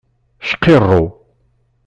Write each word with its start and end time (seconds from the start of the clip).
Cqirru. 0.49 1.03